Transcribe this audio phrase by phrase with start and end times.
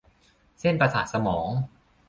[0.59, 1.49] เส้นประสาทสมอง